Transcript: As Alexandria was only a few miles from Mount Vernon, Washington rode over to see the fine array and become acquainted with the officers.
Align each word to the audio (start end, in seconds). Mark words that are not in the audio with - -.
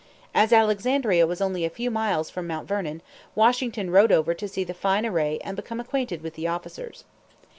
As 0.33 0.51
Alexandria 0.51 1.27
was 1.27 1.41
only 1.41 1.63
a 1.63 1.69
few 1.69 1.91
miles 1.91 2.31
from 2.31 2.47
Mount 2.47 2.67
Vernon, 2.67 3.03
Washington 3.35 3.91
rode 3.91 4.11
over 4.11 4.33
to 4.33 4.47
see 4.47 4.63
the 4.63 4.73
fine 4.73 5.05
array 5.05 5.37
and 5.43 5.55
become 5.55 5.79
acquainted 5.79 6.23
with 6.23 6.33
the 6.33 6.47
officers. 6.47 7.03